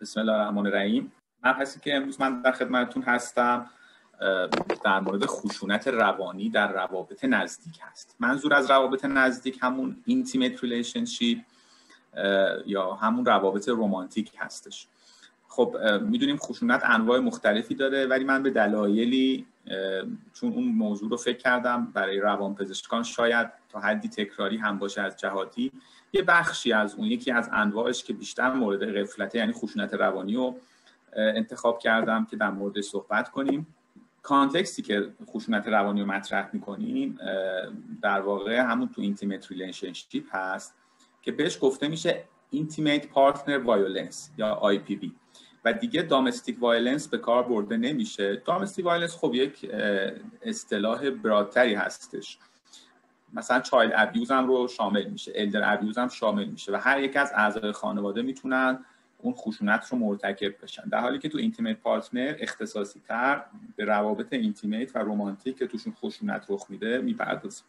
[0.00, 1.12] بسم الله الرحمن الرحیم.
[1.44, 3.70] مبحثی که امروز من در خدمتتون هستم
[4.84, 8.16] در مورد خشونت روانی در روابط نزدیک هست.
[8.20, 11.38] منظور از روابط نزدیک همون intimate relationship
[12.66, 14.86] یا همون روابط رومانتیک هستش.
[15.48, 19.46] خب می‌دونیم خشونت انواع مختلفی داره ولی من به دلایلی
[20.32, 25.16] چون اون موضوع رو فکر کردم برای روانپزشکان شاید تا حدی تکراری هم باشه از
[25.16, 25.72] جهاتی.
[26.12, 30.56] یه بخشی از اون یکی از انواعش که بیشتر مورد غفلته یعنی خشونت روانی رو
[31.16, 33.66] انتخاب کردم که در موردش صحبت کنیم.
[34.22, 37.18] context ی که خشونت روانی رو مطرح می‌کنیم
[38.02, 40.74] در واقع همون تو intimate relationship هست
[41.22, 45.06] که بهش گفته میشه intimate partner violence یا IPV
[45.64, 48.42] و دیگه domestic violence به کار برده نمیشه.
[48.44, 49.70] domestic violence خب یک
[50.42, 52.38] اصطلاح broad تری هستش.
[53.32, 57.16] مثلا child abuse هم رو شامل میشه elder abuse هم شامل میشه و هر یک
[57.16, 58.84] از اعضای خانواده می‌تونن
[59.18, 60.88] اون خشونت رو مرتکب بشن.
[60.88, 63.44] در حالی که تو intimate partner اختصاصی تر
[63.76, 67.64] به روابط intimate و رومانتیک که توشون خشونت رخ میده می‌پردازیم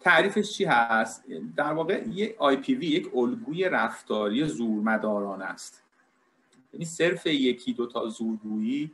[0.00, 1.24] تعریفش چی هست؟
[1.56, 5.83] در واقع یه IPV یک الگوی رفتاری زورمدارانه است.
[6.74, 8.90] یعنی صرف یکی دو تا زورگویی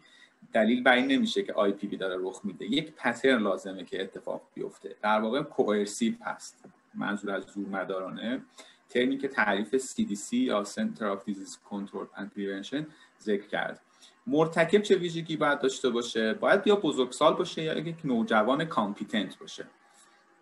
[0.52, 2.64] دلیل بر این نمیشه که IPV داره رخ میده.
[2.64, 4.96] یک pattern لازمه که اتفاق بیفته.
[5.02, 6.64] در واقع coercive هست.
[6.94, 8.42] منظور از زور مدارانه
[8.88, 12.82] ترمی که تعریف CDC یا Center of Disease Control and Prevention
[13.22, 13.80] ذکر کرد.
[14.26, 19.66] مرتکب چه ویژگی باید داشته باشه؟ باید یا بزرگسال باشه یا یک نوجوان competent باشه.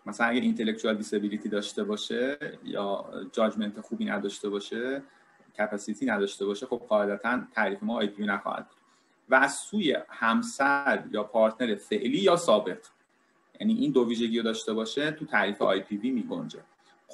[0.05, 5.03] مثلا اگه intellectual disability داشته باشه یا judgment خوبی نداشته باشه
[5.57, 8.67] capacity نداشته باشه خب قاعدتا تعریف ما IPV نخواهد
[9.29, 12.89] و از سوی همسر یا partner فعلی یا ثابت
[13.59, 16.59] یعنی این دو ویژگی رو داشته باشه تو تعریف IPV می گنجه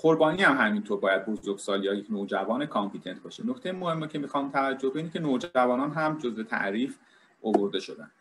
[0.01, 3.47] قربانی هم همینطور باید بزرگسال یا یک نوجوان competent باشه.
[3.47, 6.97] نکته مهمه که می‌خوام توجه کنید که نوجوانان هم جزء تعریف
[7.43, 8.11] آورده شدن.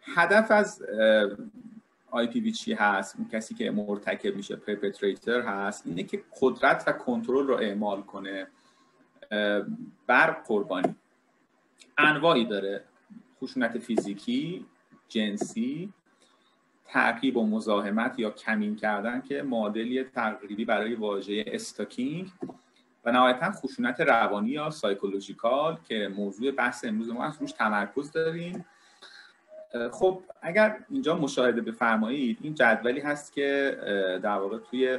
[0.00, 0.82] هدف از
[2.10, 7.46] IPV چی هست؟ اون کسی که مرتکب میشه perpetrator هست اینه که قدرت و کنترل
[7.46, 8.46] رو اعمال کنه.
[10.06, 10.94] بر قربانی.
[11.98, 12.84] انواعی داره.
[13.40, 14.66] خشونت فیزیکی
[15.08, 15.92] جنسی
[16.84, 22.30] تعقیب و مزاحمت یا کمین کردن که معادلی تقریبی برای واژه استاکینگ
[23.04, 28.64] و نهایتا خشونت روانی یا سایکولوژیکال که موضوع بحث امروز ما از روش تمرکز داریم.
[29.92, 33.76] خب اگر اینجا مشاهده بفرمایید این جدولی هست که
[34.22, 34.98] در واقع توی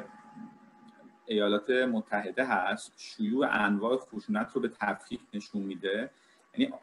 [1.25, 6.09] ایالات متحده هست شیوع انواع خشونت رو به تفکیک نشون میده.
[6.57, 6.73] یعنی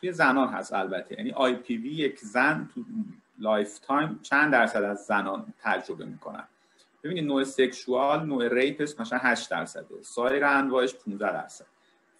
[0.00, 1.14] توی زنان هست البته.
[1.18, 2.84] یعنی IPV یک زن تو
[3.38, 6.44] lifetime چند درصد از زنان تجربه می‌کنن.
[7.04, 11.66] ببینید نوع sexual نوع rape ش مثلا 8 درصده سایر انواعش 15 درصد.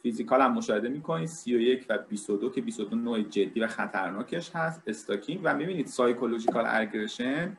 [0.03, 5.41] physical هم مشاهده می‌کنید 31 و 22 که 22 نوع جدی و خطرناکش هست stalking.
[5.45, 7.57] و می‌بینید psychological aggression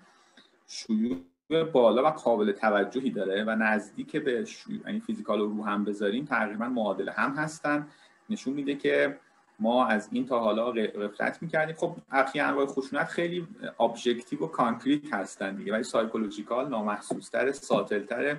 [0.67, 1.17] شیوع
[1.49, 4.45] بالا و قابل توجهی داره و نزدیک به
[4.85, 7.87] یعنی physical رو هم بذاریم تقریبا معادل هم هستن.
[8.29, 9.19] نشون میده که
[9.59, 11.75] ما از این تا حالا غفلت می‌کردیم.
[11.75, 13.47] خب بقیه انواع خشونت خیلی
[13.79, 18.37] objective و concrete هستن دیگه ولی psychological نامحسوستر subtle تر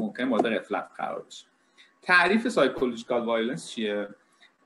[0.00, 1.46] ممکن مورد غفلت قرار بشه.
[2.02, 4.08] تعریف psychological violence چیه؟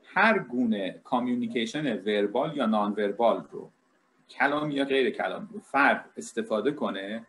[0.05, 3.69] هر گونه communication verbal یا nonverbal رو
[4.29, 7.25] کلام یا غیر کلام رو فرد استفاده کنه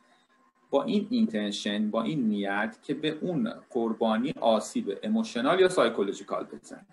[0.70, 6.86] با این intention با این نیت که به اون قربانی آسیب emotional یا psychological بزنه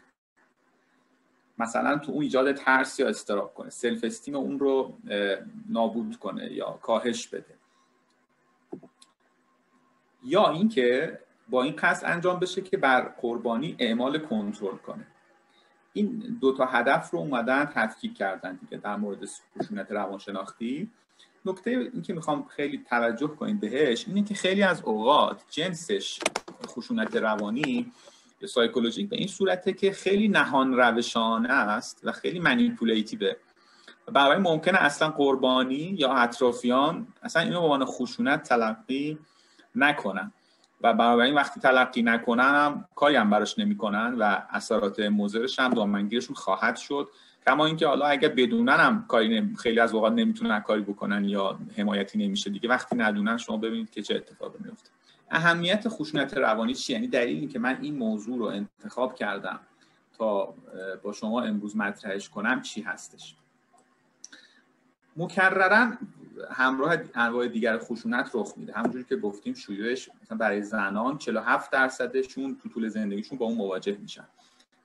[1.58, 4.98] مثلا تو اون ایجاد ترس یا اضطراب کنه self-esteem اون رو
[5.70, 7.56] نابود کنه یا کاهش بده.
[10.24, 11.20] یا اینکه
[11.50, 15.08] با این قصد انجام بشه که بر قربانی اعمال کنترل کنه.
[15.94, 19.26] این دو تا هدف رو اومدن تفکیک کردن دیگه در مورد
[19.58, 20.92] خشونت روانشناختی.
[21.46, 26.20] نکته این که می‌خوام خیلی توجه کنید بهش اینه که خیلی از اوقات جنسش
[26.68, 27.92] خشونت روانی
[28.42, 33.34] یا سایکولوژیک به این صورته که خیلی نهان روشانه است و خیلی منیپولیتیوه.
[34.14, 39.18] برای ممکنه اصلا قربانی یا اطرافیان اصلا اینو به عنوان خشونت تلقی
[39.76, 40.32] نکنن.
[40.82, 46.36] و برای وقتی تلقی نکنن هم کاری هم براش نمی‌کنن و اثرات مضرش هم دامنگیرشون
[46.36, 47.10] خواهد شد.
[47.48, 52.18] کما اینکه حالا اگر بدونن هم کاری خیلی از اوقات نمی‌تونن کاری بکنن یا حمایتی
[52.28, 52.70] نمیشه دیگه.
[52.70, 54.90] وقتی ندونن شما ببینید که چه اتفاقی میفته
[55.32, 59.60] اهمیت خشونت روانی چیه؟ یعنی دلیلی که من این موضوع رو انتخاب کردم
[60.18, 60.54] تا
[61.04, 63.36] با شما امروز مطرحش کنم چی هستش.
[65.18, 65.92] مکررا
[66.52, 68.74] همراه انواع دیگر خشونت رخ میده.
[68.74, 73.98] همونجوری که گفتیم شیوعش مثلا برای زنان 47 درصدشون تو طول زندگیشون با اون مواجه
[74.02, 74.28] میشن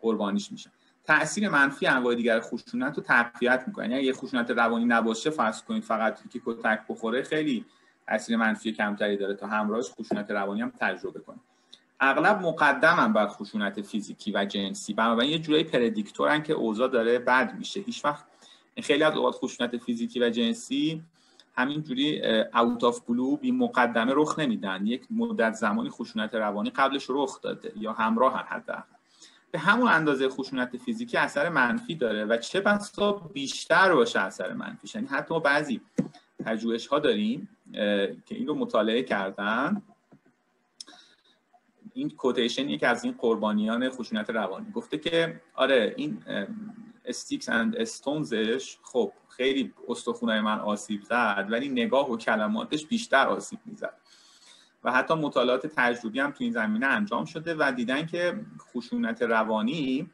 [0.01, 0.71] قربانیش میشن.
[1.05, 3.89] تاثیر منفی انواع دیگر خشونت رو تقویت می‌کنه.
[3.89, 7.65] یعنی یه خشونت روانی نباشه فرض کنید فقط که کتک بخوره خیلی
[8.09, 11.39] تاثیر منفی کمتری داره تا همراهش خشونت روانی هم تجربه کنه.
[12.01, 14.95] اغلب مقدمن بر خشونت فیزیکی و جنسی.
[14.95, 17.81] بنابراین یه جورایی پردیکتورن که اوضاع داره بد میشه.
[17.81, 18.25] هیچ وقت
[18.83, 21.03] خیلی از اوقات خشونت فیزیکی و جنسی
[21.55, 22.23] همینجوری
[22.55, 24.87] اوت آف بلو بی مقدمه رخ نمیدن.
[24.87, 28.73] یک مدت زمانی خشونت روانی قبلش رخ داده یا همراه حتی
[29.51, 34.91] به همون اندازه خشونت فیزیکی اثر منفی داره و چه بسا بیشتر باشه اثر منفی
[34.95, 35.81] یعنی حتی ما بعضی
[36.45, 37.49] پژوهش ها داریم
[38.27, 39.83] که این رو مطالعه کردن.
[41.95, 44.71] این quotation یکی از این قربانیان خشونت روانی.
[44.71, 46.23] گفته که آره این
[47.11, 53.27] sticks and stones ش خب خیلی استخونای من آسیب زد ولی نگاه و کلماتش بیشتر
[53.27, 53.95] آسیب می‌زد.
[54.85, 60.11] و حتی مطالعات تجربی هم تو این زمینه انجام شده و دیدن که خشونت روانی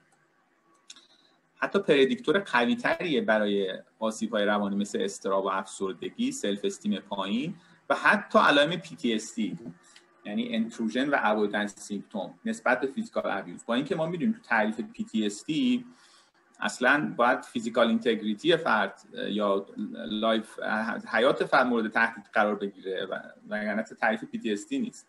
[1.57, 7.55] حتی predictor قوی تریه برای آسیب های روانی مثل اضطراب و افسردگی self-esteem پایین
[7.91, 9.57] و حتی علائم PTSD
[10.25, 14.81] یعنی intrusion و avoidance symptom نسبت به physical abuse با اینکه ما می‌دونیم تو تعریف
[14.81, 15.53] PTSD
[16.61, 19.67] اصلا باید physical integrity فرد یا
[20.11, 20.59] life
[21.13, 23.19] حیات فرد مورد تهدید قرار بگیره و
[23.49, 25.07] وگرنه تعریف PTSD نیست.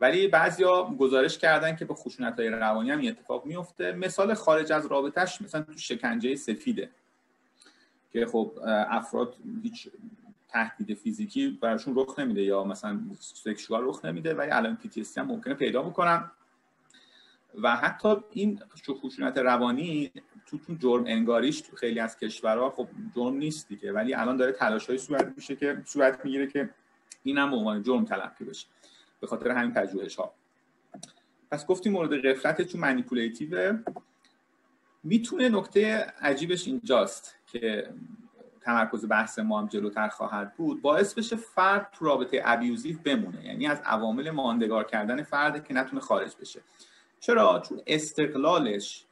[0.00, 4.86] ولی بعضیا گزارش کردن که به خشونت های روانی هم اتفاق میفته مثال خارج از
[4.86, 6.90] رابطش مثلا تو شکنجه سفیده.
[8.12, 8.52] که خب
[8.88, 9.88] افراد هیچ
[10.48, 15.54] تهدید فیزیکی براشون رخ نمیده یا مثلا sexual رخ نمیده ولی الان PTSD هم ممکنه
[15.54, 16.30] پیدا بکنم
[17.62, 18.60] و حتی این
[19.02, 20.10] خشونت روانی
[20.50, 24.52] تو تو جرم انگاریش تو خیلی از کشورها خب جرم نیست دیگه ولی الان داره
[24.52, 26.70] تلاشای صورت میشه که صورت می‌گیره که
[27.22, 28.66] این هم به عنوان جرم تلقی بشه
[29.20, 30.34] به خاطر همین پژوهش ها
[31.50, 33.78] پس گفتیم مورد غفلت تو منیپولیتیو
[35.04, 37.90] می‌تونه نکته عجیبش اینجاست که
[38.60, 40.82] تمرکز بحث ما هم جلوتر خواهد بود.
[40.82, 46.00] باعث بشه فرد تو رابطه ابیوزیو بمونه یعنی از عوامل ماندگار کردن فرد که نتونه
[46.00, 46.60] خارج بشه.
[47.20, 49.04] چرا؟ چون استقلالش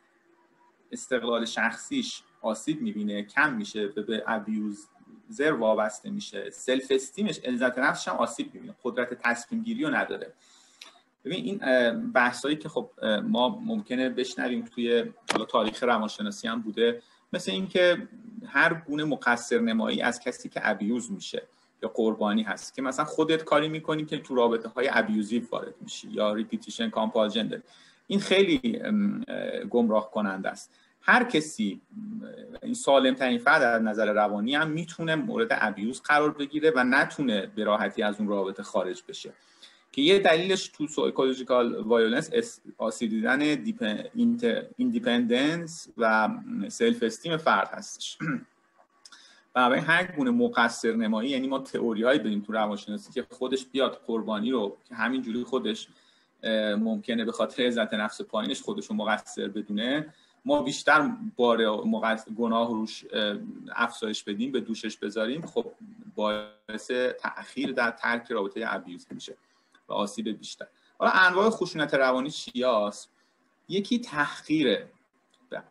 [0.93, 6.51] استقلال شخصیش آسیب می‌بینه کم میشه به abuser وابسته میشه.
[6.51, 8.75] self-esteem ش عزت نفسش هم آسیب می‌بینه.
[8.85, 10.33] قدرت تصمیم گیری رو نداره.
[11.25, 12.91] ببین این بحثایی که خب
[13.25, 18.09] ما ممکنه بشنویم توی حالا تاریخ روانشناسی هم بوده مثل اینکه
[18.47, 21.43] هر گونه مقصر نمایی از کسی که abuse میشه
[21.83, 26.09] یا قربانی هست که مثلا خودت کاری می‌کنی که تو رابطه های abusive وارد میشی
[26.09, 27.63] یا repetition compulsion
[28.07, 28.83] این خیلی
[29.71, 30.71] گمراه کننده است.
[31.01, 31.81] هر کسی
[32.63, 37.47] این سالم ترین فرد از نظر روانی هم می‌تونه مورد abuse قرار بگیره و نتونه
[37.47, 39.33] به راحتی از اون رابطه خارج بشه.
[39.93, 42.31] که یه دلیلش تو psychological violence
[42.79, 43.43] آسیب دیدن
[44.77, 46.29] independence و
[46.69, 48.19] self-esteem فرد هستش.
[49.55, 54.01] بنابراین هر گونه مقصر نمایی یعنی ما تئوری هایی بریم تو روانشناسی که خودش بیاد
[54.07, 55.89] قربانی رو که همینجوری خودش
[56.79, 60.15] ممکنه به خاطر عزت نفس پایینش خودش رو مقصر بدونه.
[60.45, 61.87] ما بیشتر بار
[62.37, 63.05] گناه روش
[63.77, 65.47] افزایش بدیم به دوشش بذاریم.
[65.47, 65.73] خب
[66.15, 66.91] باعث
[67.21, 69.37] تاخیر در ترک رابطه abuse میشه
[69.89, 70.67] و آسیب بیشتر.
[70.99, 73.11] حالا انواع خشونت روانی چیاست؟
[73.69, 74.89] یکی تحقیره.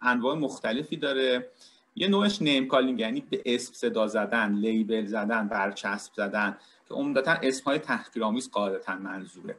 [0.01, 1.51] انواع مختلفی داره.
[1.95, 7.31] یه نوعش name calling یعنی به اسم صدا زدن label زدن برچسب زدن که عمدتا
[7.31, 9.55] اسم های تحقیرآمیز قاعدتا منظوره.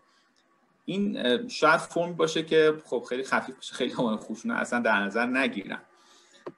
[0.87, 5.26] این شاید فرم باشه که خب خیلی خفیف باشه خیلی عنوان خوشونه اصلا در نظر
[5.26, 5.81] نگیرن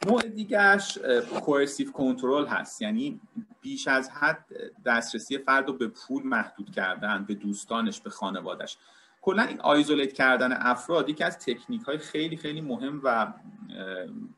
[0.07, 0.99] نوع دیگهش
[1.41, 2.83] کوئرسیو کنترل هست.
[2.83, 3.21] یعنی
[3.61, 4.45] بیش از حد
[4.87, 8.77] دسترسی فرد رو به پول محدود کردن به دوستانش به خانوادش
[9.23, 13.33] کلا این آیزولیت کردن افراد یکی از تکنیک های خیلی خیلی مهم و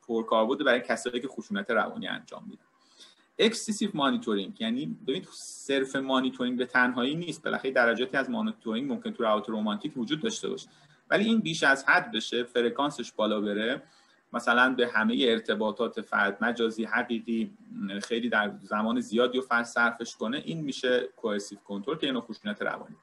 [0.09, 2.70] پرکاربرد برای کسایی که خشونت روانی انجام میدن.
[3.41, 9.23] excessive monitoring یعنی ببینید صرف مانیتورینگ به تنهایی نیست بالاخره درجاتی از مانیتورینگ ممکن تو
[9.23, 10.69] روابط رمانتیک وجود داشته باشه.
[11.11, 13.83] ولی این بیش از حد بشه فرکانسش بالا بره
[14.33, 17.51] مثلا به همه ارتباطات فرد مجازی حقیقی
[18.03, 22.63] خیلی در زمان زیادی و فرد صرفش کنه این میشه coercive control که اینو خشونت
[22.63, 22.97] روانی.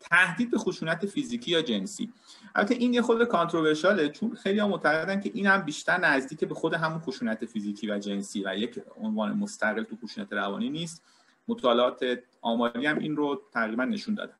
[0.00, 2.12] تهدید به خشونت فیزیکی یا جنسی.
[2.54, 6.54] البته این یه خود controversial ه چون خیلی معتقدن که این هم بیشتر نزدیک به
[6.54, 11.02] خود همون خشونت فیزیکی و جنسی و یک عنوان مستقل تو خشونت روانی نیست.
[11.48, 14.34] مطالعات آماری هم این رو تقریبا نشون دادن.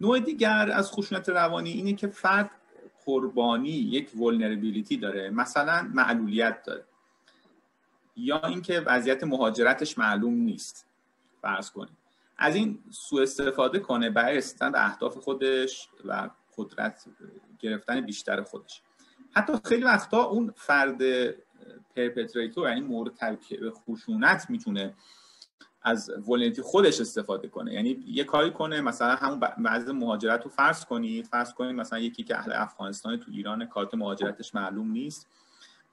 [0.00, 2.50] نوع دیگر از خشونت روانی اینه که فرد
[3.04, 6.84] قربانی یک ولنربیلیتی داره مثلا معلولیت داره.
[8.16, 10.86] یا اینکه وضعیت مهاجرتش معلوم نیست.
[11.42, 12.05] فرض کنید.
[12.38, 17.04] از این سوء استفاده کنه برای رسیدن به اهداف خودش و قدرت
[17.58, 18.82] گرفتن بیشتر خودش.
[19.32, 21.02] حتی خیلی وقتا اون فرد
[21.96, 24.94] perpetrator یعنی مرتکب خشونت می‌تونه
[25.82, 27.72] از vulnerability خودش استفاده کنه.
[27.72, 31.26] یعنی یه کاری کنه مثلا همون بحث مهاجرت رو فرض کنید.
[31.26, 35.26] فرض کنید مثلا یکی که اهل افغانستان تو ایران کارت مهاجرتش معلوم نیست.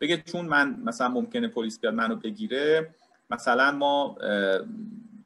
[0.01, 2.95] بگه چون من مثلا ممکنه پلیس بیاد منو بگیره
[3.29, 4.17] مثلا ما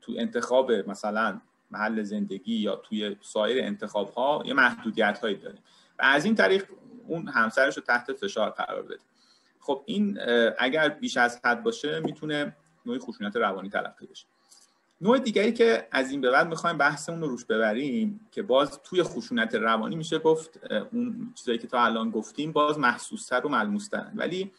[0.08, 5.62] تو انتخاب مثلا محل زندگی یا توی سایر انتخاب ها یه محدودیت هایی داریم.
[6.00, 6.66] و از این طریق
[7.08, 9.00] اون همسرش رو تحت فشار قرار بده.
[9.60, 10.20] خب این
[10.60, 14.26] اگر بیش از حد باشه می‌تونه نوعی خشونت روانی تلقی بشه.
[15.02, 19.04] نوع دیگری که از این به بعد می‌خوایم بحثمون رو روش ببریم که باز توی
[19.04, 20.60] خشونت روانی میشه گفت
[20.94, 24.52] اون چیزایی که تا الان گفتیم باز محسوستر و ملموستر ولی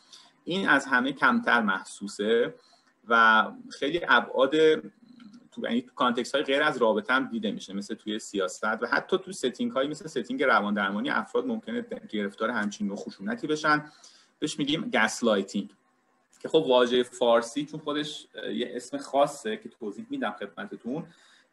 [0.45, 2.55] این از همه کمتر محسوسه
[3.09, 4.55] و خیلی ابعاد
[5.61, 8.87] تو یعنی تو context های غیر از رابطه هم دیده میشه مثل توی سیاست و
[8.91, 13.85] حتی تو setting هایی مثل setting روان درمانی افراد ممکنه گرفتار همچین نوع خشونتی بشن.
[14.38, 15.71] بهش میگیم gaslighting
[16.41, 21.07] که خب واژه فارسی چون خودش یه اسم خاصه که توضیح میدم خدمتتون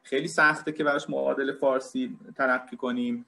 [0.04, 3.26] خیلی سخته که براش معادل فارسی ترقی کنیم.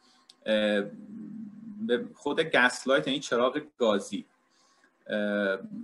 [1.88, 4.25] به خود gaslight یعنی چراغ گازی.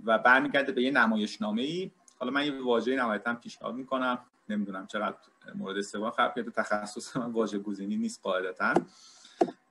[0.04, 4.18] و برمیگرده به یه نمایشنامه ای حالا من یه واژه نهایتا پیشنهاد می‌کنم.
[4.48, 5.16] نمی‌دونم چقدر
[5.54, 8.74] مورد استفاده خواهد کرد تخصص من واژه گزینی نیست قاعدتا.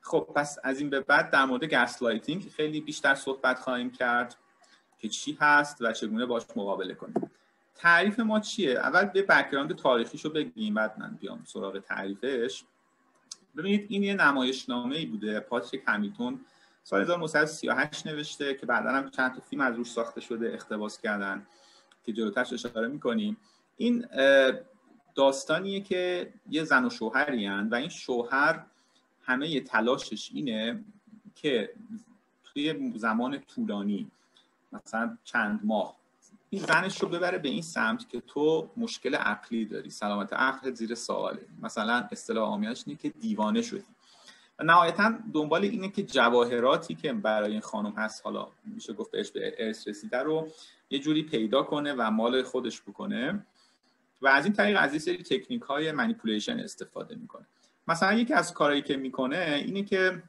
[0.01, 4.35] خب پس از این به بعد در مورد gaslighting خیلی بیشتر صحبت خواهیم کرد
[4.99, 7.31] که چی هست و چگونه باش مقابله کنیم.
[7.75, 12.63] تعریف ما چیه؟ اول به background تاریخیشو بگیم بعد من بیام سراغ تعریفش.
[13.57, 15.39] ببینید این یه نمایشنامه ای بوده.
[15.39, 16.45] پاتریک همیلتون
[16.83, 21.47] سال 1938 نوشته که بعدا هم چند تا فیلم از روش ساخته شده اقتباس کردن
[22.05, 23.37] که جلوترش اشاره می‌کنیم.
[23.77, 24.05] این
[25.15, 28.65] داستانیه که یه زن و شوهری و این شوهر
[29.21, 30.83] همه تلاشش اینه
[31.35, 31.73] که
[32.43, 34.11] توی زمان طولانی
[34.71, 35.95] مثلا چند ماه
[36.53, 40.95] این زنش رو ببره به این سمت که تو مشکل عقلی داری سلامت عقل زیر
[40.95, 41.45] سواله.
[41.61, 43.83] مثلا اصطلاح آمیانش اینه که دیوانه شدی.
[44.59, 49.31] و نهایتا دنبال اینه که جواهراتی که برای این خانم هست حالا میشه گفت بهش
[49.31, 50.47] به ارث رسیده رو
[50.89, 53.45] یه جوری پیدا کنه و مال خودش بکنه.
[54.23, 57.45] و از این طریق از این سری تکنیک های manipulation استفاده می‌کنه.
[57.87, 60.23] مثلا یکی از کارهایی که می‌کنه اینه که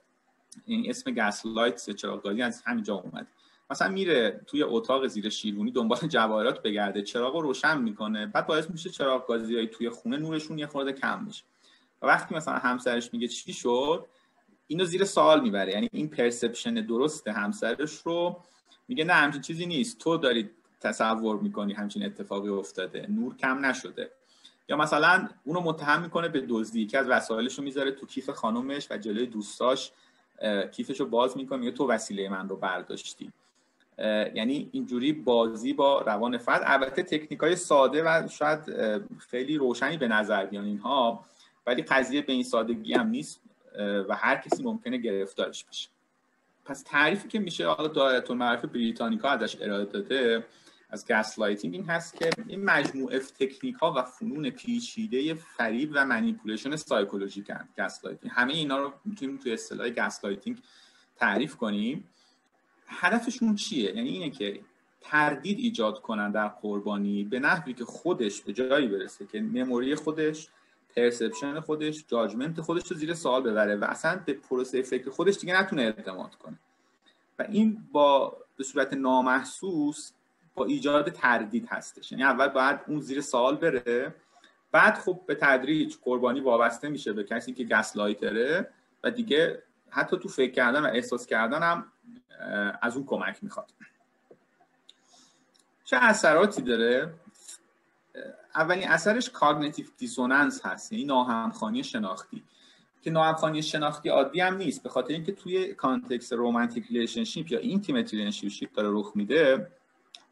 [0.67, 3.27] این اسم gaslight چراغ از همینجا اومد
[3.71, 8.71] مثلا میره توی اتاق زیر شیرونی دنبال جواهرات بگرده چراغ رو روشن می‌کنه بعد باعث
[8.71, 11.45] میشه چراغ گازی توی خونه نورشون یه خورده کم میشه
[12.03, 14.07] و وقتی مثلا همسرش میگه چی شد
[14.67, 15.73] اینو زیر سوال می‌بره.
[15.73, 18.43] یعنی این perception درست همسرش رو
[18.89, 19.99] میگه نه همچین چیزی نیست.
[19.99, 20.51] تو داری
[20.85, 23.07] تصور می‌کنی همچین اتفاقی افتاده.
[23.09, 24.11] نور کم نشده.
[24.69, 26.87] یا مثلا اونو متهم می‌کنه به دزدی.
[26.87, 29.93] که از وسایلش رو می‌ذاره تو کیف خانومش و جلوی دوستاش
[30.73, 31.59] کیفش رو باز می‌کنه.
[31.59, 33.33] میگه تو وسیله من رو برداشتی.
[34.35, 36.63] یعنی اینجوری بازی با روان فرد.
[36.65, 38.61] البته تکنیک های ساده و شاید
[39.19, 41.25] خیلی روشنی به نظر بیان اینها
[41.67, 43.41] ولی قضیه به این سادگی هم نیست
[44.09, 45.89] و هر کسی ممکنه گرفتارش بشه
[46.65, 50.45] پس تعریفی که میشه حالا دایره المعارف بریتانیکا ازش ارائه داده
[50.95, 56.77] از gaslighting این هست که این مجموعه تکنیک ها و فنون پیچیده فریب و manipulation
[56.77, 60.59] psychologic gaslighting همه اینا رو می‌تونیم توی اصطلاح gaslighting
[61.17, 62.05] تعریف کنیم.
[62.87, 64.61] هدفشون چیه؟ یعنی اینه که
[65.01, 70.49] تردید ایجاد کنن در قربانی به نحوی که خودش به جایی برسه که memory خودش
[70.97, 75.61] پرسپشن خودش جاجمنت خودش رو زیر سوال ببره و اصلا به پروسه فکر خودش دیگه
[75.61, 76.59] نتونه اعتماد کنه.
[77.39, 80.13] و این با به صورت نامحسوس
[80.55, 82.13] با ایجاد تردید هستش.
[82.13, 84.15] یعنی اول باید اون زیر سوال بره.
[84.73, 88.71] بعد خب به تدریج قربانی وابسته میشه به کسی که گسلایتره
[89.05, 91.93] و دیگه حتی تو فکر کردن و احساس کردن هم
[92.83, 93.71] از اون کمک می‌خواد.
[95.85, 97.15] چه اثراتی داره؟
[98.55, 102.43] اولین اثرش cognitive dissonance هست یعنی ناهمخوانی شناختی.
[103.03, 104.83] که ناهمخوانی شناختی عادی هم نیست.
[104.83, 109.71] به خاطر اینکه توی context romantic relationship یا intimate relationship داره رخ میده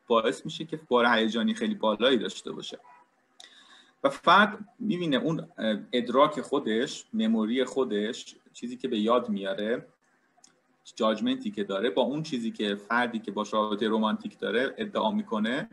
[0.06, 2.78] باعث میشه که بار هیجانی خیلی بالایی داشته باشه.
[4.04, 5.49] و فرد می‌بینه اون
[5.92, 9.87] ادراک خودش memory خودش چیزی که به یاد میاره
[10.97, 15.11] judgment ی که داره با اون چیزی که فردی که با رابطه رومانتیک داره ادعا
[15.11, 15.68] می‌کنه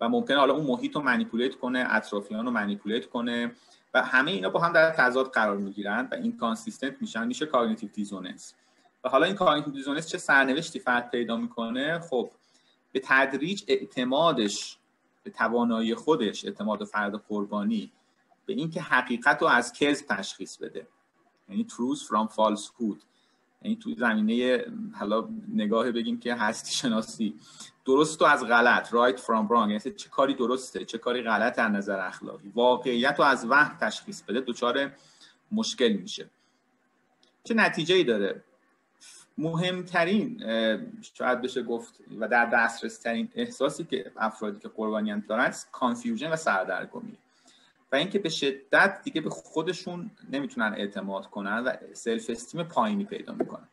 [0.00, 3.52] و ممکنه حالا اون محیط رو manipulate کنه اطرافیان رو manipulate کنه
[3.94, 7.26] و همه اینا با هم در تضاد قرار می‌گیرن و inconsistent میشن.
[7.26, 8.54] میشه cognitive dissonance
[9.04, 12.30] و حالا این cognitive dissonance چه سرنوشتی فرد پیدا می‌کنه؟ خب
[12.92, 14.78] به تدریج اعتمادش
[15.22, 17.92] به توانایی خودش اعتماد فرد قربانی
[18.46, 20.86] به اینکه حقیقت رو از کذب تشخیص بده.
[21.48, 22.98] یعنی truth from falsehood.
[23.62, 24.64] یعنی تو زمینه
[24.98, 27.34] حالا نگاه بگیم که هستی شناسی
[27.84, 29.68] درست و از غلط right from wrong.
[29.68, 32.52] یعنی چه کاری درسته چه کاری غلط از نظر اخلاقی.
[32.54, 34.92] واقعیت رو از وهم تشخیص بده دچار
[35.52, 36.30] مشکل میشه.
[37.44, 38.44] چه نتیجه ای داره؟
[39.38, 40.42] مهمترین
[41.14, 46.36] شاید بشه گفت و در دسترس ترین احساسی که افرادی که قربانیان دارن confusion و
[46.36, 47.16] سردرگمی.
[47.92, 53.68] و اینکه به شدت دیگه به خودشون نمی‌تونن اعتماد کنن و self-esteem پایینی پیدا می‌کنن.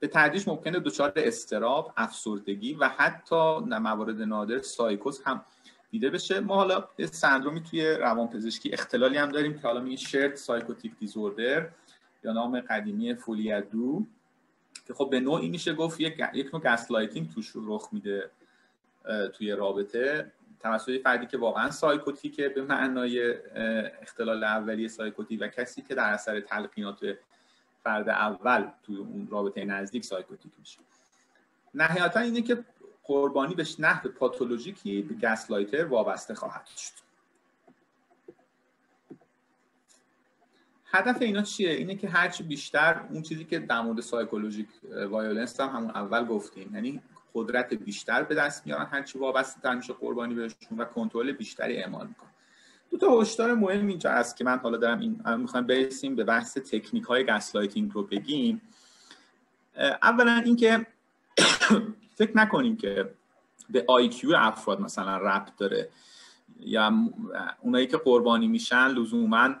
[0.00, 5.44] به تدریج ممکنه دچار اضطراب افسردگی و حتی در موارد نادر سایکوز هم
[5.90, 6.40] دیده بشه.
[6.40, 11.68] ما حالا سندرومی توی روانپزشکی اختلالی هم داریم که حالا میگه shared psychotic disorder
[12.24, 14.06] یا نام قدیمی folie à deux
[14.86, 18.30] که خب به نوعی میشه گفت یک, یک نوع gaslighting توش رخ میده
[19.32, 20.32] توی رابطه.
[20.60, 23.34] توسط فردی که واقعا psychotic ه به معنای
[24.02, 27.18] اختلال اولیه psychotic و کسی که در اثر تلقینات
[27.84, 30.78] فرد اول توی اون رابطه نزدیک psychotic میشه.
[31.74, 32.64] نهایتا اینه که
[33.02, 37.03] قربانی به نحو پاتولوژیکی به gaslighter وابسته خواهد شد.
[40.94, 44.68] هدف اینا چیه؟ اینه که هرچی بیشتر اون چیزی که در مورد psychologic
[45.10, 46.74] violence هم همون اول گفتیم.
[46.74, 47.00] یعنی
[47.34, 52.06] قدرت بیشتر به دست میارن هرچی وابسته تر میشه قربانی بهشون و کنترل بیشتری اعمال
[52.06, 52.30] می‌کنن.
[52.90, 56.58] دو تا هشدار مهم اینجا هست که من حالا دارم این می‌خوام برسیم به بحث
[56.58, 58.62] تکنیک های gaslighting رو بگیم.
[60.02, 60.86] اولا اینکه
[62.18, 63.14] فکر نکنیم که
[63.70, 65.88] به IQ افراد مثلا ربط داره.
[66.60, 66.92] یا
[67.60, 69.54] اونایی که قربانی میشن لزوما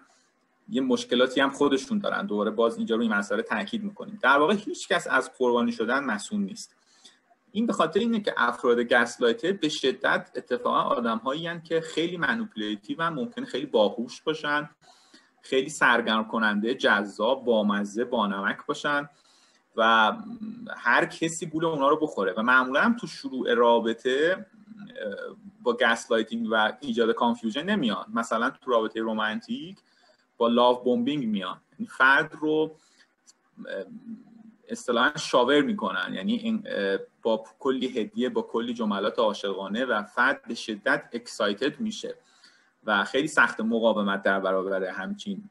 [0.68, 2.26] یه مشکلاتی هم خودشون دارن.
[2.26, 4.18] دوباره باز اینجا رو این مسئله تاکید می‌کنیم.
[4.22, 6.76] در واقع هیچ کس از قربانی شدن مسئول نیست.
[7.52, 12.96] این به خاطر اینه که افراد gaslighter به شدت اتفاقا آدم هایی که خیلی manipulative
[12.98, 14.70] و ممکن خیلی باهوش باشن
[15.42, 19.08] خیلی سرگرم کننده جذاب بامزه بانمک باشن
[19.76, 20.12] و
[20.76, 22.34] هر کسی گول اونا رو بخوره.
[22.36, 24.46] و معمولا هم تو شروع رابطه
[25.62, 28.06] با gaslighting و ایجاد confusion نمیان.
[28.14, 29.78] مثلا تو رابطه رومانتیک
[30.48, 31.60] love bombing میان.
[31.72, 32.76] یعنی فرد رو
[34.68, 36.14] اصطلاحا shower می‌کنن.
[36.14, 36.62] یعنی
[37.22, 42.16] با کلی هدیه با کلی جملات عاشقانه و فرد به شدت excited میشه
[42.84, 45.50] و خیلی سخت مقاومت در برابر همچین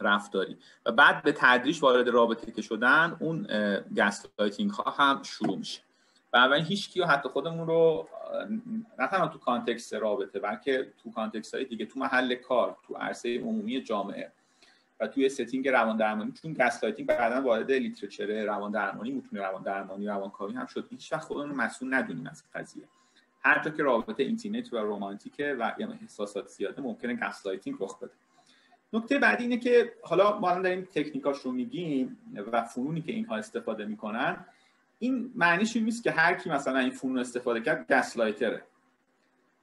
[0.00, 0.58] رفتاری.
[0.86, 3.46] و بعد به تدریج وارد رابطه که شدن اون
[3.96, 5.80] gaslighting ها هم شروع میشه.
[6.34, 8.08] اولین هیچ کیو حتی خودمون رو
[8.98, 13.38] نه تنها تو context رابطه بلکه تو context های دیگه تو محل کار تو عرصه
[13.38, 14.32] عمومی جامعه
[15.00, 20.06] و توی setting روان درمانی چون gaslighting بعدا وارد literature روان درمانی می‌تونه روان درمانی
[20.06, 20.86] روانکاوی هم شد.
[20.90, 22.84] هیچ وقت خودمون مسئول ندونیم از قضیه.
[23.42, 28.12] هر جا که رابطه intimate و رومانتیکه و یا احساسات زیاده ممکنه gaslighting رخ بده.
[28.92, 32.18] نکته بعدی اینه که حالا ما الان داریم تکنیکاش رو میگیم
[32.52, 34.44] و فنونی که اینها استفاده می‌کنن
[35.02, 38.62] این معنیش این نیست که هر کی مثلا این فنون استفاده کرد gaslighter ه.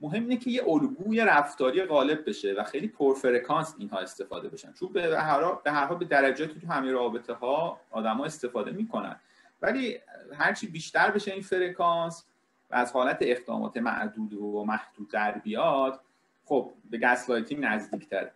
[0.00, 4.72] مهم اینه که یه الگوی رفتاری غالب بشه و خیلی پرفرکانس اینها استفاده بشن.
[4.72, 9.16] چون به هر به هر حال به درجاتی تو همه رابطه ها آدما استفاده می‌کنن.
[9.62, 9.98] ولی
[10.34, 12.24] هرچی بیشتر بشه این فرکانس
[12.70, 16.00] و از حالت اقدامات معدود و محدود در بیاد
[16.44, 18.32] خب به gaslighting نزدیکتره.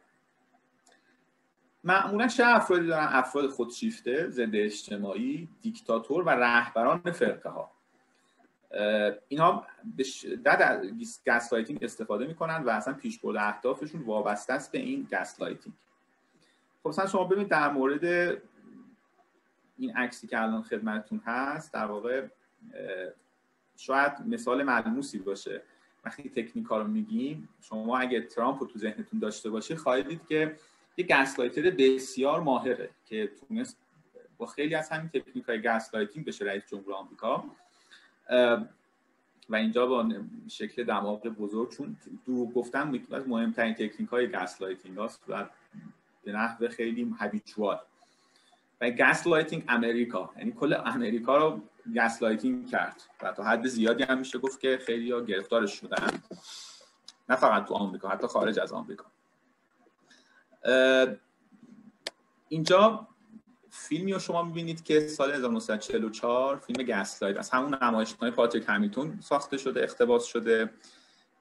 [1.84, 7.70] معمولا چه افرادی دارن افراد خودشیفته ضد اجتماعی دیکتاتور و رهبران فرقه ها
[9.28, 9.66] اینها
[9.96, 10.82] به شدت
[11.26, 15.74] gaslighting استفاده می‌کنن و اصلا پیشبرد اهدافشون وابسته است به این gaslighting
[16.82, 18.04] خب مثلا شما ببینید در مورد
[19.78, 22.26] این عکسی که الان خدمتتون هست در واقع
[23.76, 25.62] شاید مثال ملموسی باشه.
[26.04, 30.56] وقتی تکنیکا رو میگیم شما اگه ترامپ رو تو ذهنتون داشته باشید خواهید دید که
[30.96, 33.76] یه gaslighter بسیار ماهره که تونست
[34.38, 37.44] با خیلی از همین تکنیک های gaslighting بشه رئیس جمهور آمریکا.
[39.48, 40.08] و اینجا با
[40.48, 41.96] شکل دماغ بزرگ چون
[42.54, 45.48] گفتم یکی از مهمترین تکنیک های gaslighting هاست و
[46.24, 47.80] به نحو خیلی habitual
[48.80, 51.60] و gaslighting امریکا یعنی کل امریکا رو
[51.96, 56.22] gaslighting کرد و تا حد زیادی هم میشه گفت که خیلی ها گرفتارش شدن.
[57.28, 59.11] نه فقط تو آمریکا حتی خارج از آمریکا.
[62.48, 63.08] اینجا
[63.70, 69.58] فیلمی رو شما می‌بینید که سال 1944 فیلم Gaslight از همون نمایشنامه پاتریک همیتون ساخته
[69.58, 70.70] شده اقتباس شده.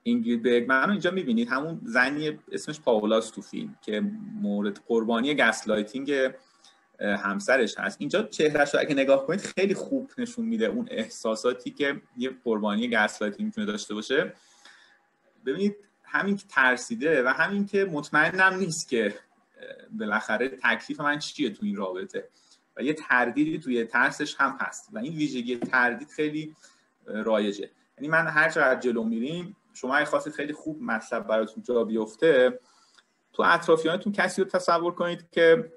[0.03, 1.49] اینگرید برگمن رو اینجا می‌بینید.
[1.49, 4.03] همون زنی اسمش پاولاس تو فیلم که
[4.41, 6.13] مورد قربانی gaslighting
[6.99, 7.97] همسرش هست.
[7.99, 12.89] اینجا چهرش رو اگه نگاه کنید خیلی خوب نشون میده اون احساساتی که یه قربانی
[12.89, 14.33] gaslighting می‌تونه داشته باشه.
[15.45, 15.75] ببینید
[16.11, 19.15] همین که ترسیده و همین که مطمئنم نیست که
[19.99, 22.29] بالاخره تکلیف من چیه تو این رابطه.
[22.77, 26.55] و یه تردیدی توی ترسش هم هست و این ویژگی تردید خیلی
[27.05, 27.69] رایجه.
[27.97, 32.59] یعنی من هر چقدر جلو میریم شما اگه خواستید خیلی خوب مطلب براتون جا بیفته
[33.33, 35.71] تو اطرافیانتون کسی رو تصور کنید که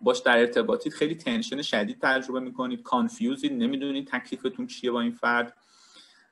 [0.00, 5.56] باش در ارتباطید خیلی تنشن شدید تجربه می‌کنید کانفیوزید نمی‌دونید تکلیفتون چیه با این فرد.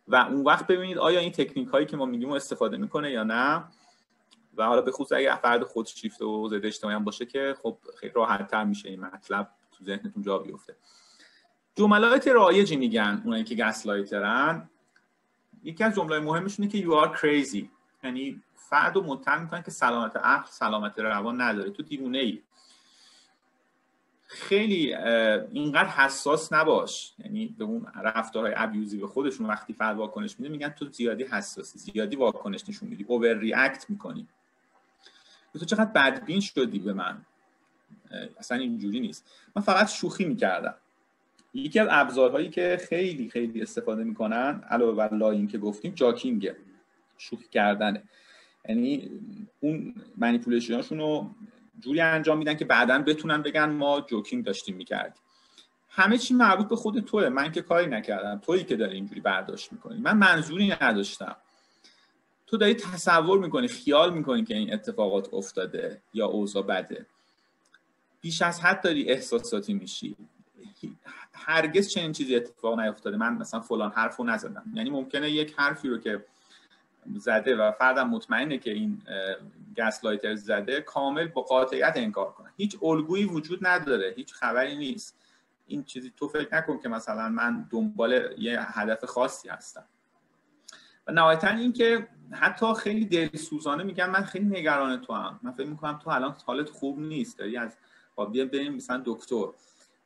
[0.09, 3.65] و اون وقت ببینید آیا این تکنیک هایی که ما میگیم استفاده می‌کنه یا نه؟
[4.57, 7.79] و حالا به خصوص اگه فرد خود شیفت و زده اجتماعی هم باشه که خب
[8.01, 10.77] خیلی راحت تر میشه این مطلب تو ذهنتون جا بیفته.
[11.75, 14.69] جملات رایجی میگن؟ اونایی که گسلایترن
[15.65, 17.65] یکی از جمله مهمشونه که you are crazy.
[18.05, 21.71] یعنی فرد رو متهم می‌کنن که سلامت عقل سلامت روان نداره.
[21.71, 22.43] تو دیوونه ای
[24.27, 27.13] خیلی اینقدر حساس نباش.
[27.19, 31.79] یعنی به اون رفتارهای ابیوزی به خودشون وقتی فرد واکنش میده میگن تو زیادی حساسی
[31.79, 34.29] زیادی واکنش نشون میدی اوور ریاکت می‌کنی
[35.59, 37.27] تو چقدر بدبین شدی به من؟
[38.39, 39.31] اصلا اینجوری نیست.
[39.57, 40.75] من فقط شوخی می‌کردم.
[41.55, 46.57] یکی از ابزارهایی که خیلی خیلی استفاده می‌کنن علاوه بر lying که گفتیم joking ه.
[47.19, 48.03] شوخی کردنه.
[48.69, 49.11] یعنی
[49.61, 51.31] اون manipulation اشون رو
[51.81, 55.23] جوری انجام میدن که بعدا بتونن بگن ما joking داشتیم می‌کردیم.
[55.89, 57.29] همه چی مربوط به خود توه.
[57.29, 58.39] من که کاری نکردم.
[58.39, 60.01] تویی که داری اینجوری برداشت می‌کنی.
[60.01, 61.37] من منظوری نداشتم.
[62.47, 67.07] تو داری تصور می‌کنی خیال می‌کنی که این اتفاقات افتاده یا اوضاع بده.
[68.21, 70.17] بیش از حد داری احساساتی میشی.
[71.33, 73.17] هرگز چنین چیزی اتفاق نیفتاده.
[73.17, 74.65] من مثلا فلان حرف رو نزدم.
[74.75, 76.25] یعنی ممکنه یک حرفی رو که
[77.17, 79.03] زده و فردم مطمئنه که این
[79.77, 82.51] گس لایتر زده کامل با قاطعیت انکار کنه.
[82.57, 85.19] هیچ الگویی وجود نداره هیچ خبری نیست.
[85.67, 89.85] این چیزی تو فکر نکن که مثلا من دنبال یه هدف خاصی هستم.
[91.07, 95.67] و نهایتا این که حتی خیلی دلسوزانه میگن من خیلی نگران تو هم من فکر
[95.67, 97.39] می‌کنم تو الان حالت خوب نیست.
[97.39, 97.77] داری از
[98.33, 99.45] بیا بریم مثلا دکتر.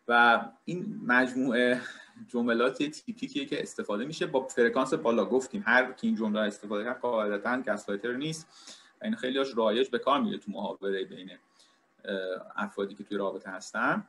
[0.09, 1.81] و این مجموعه
[2.29, 4.27] جملات تیپیکیه که استفاده میشه.
[4.27, 8.47] با فرکانس بالا گفتیم هر کی این جمله استفاده کرد قاعدتا گسلایتر نیست
[9.03, 11.31] این خیلی هاش رایج به کار میره تو محاوره بین
[12.57, 14.07] افرادی که توی رابطه هستن.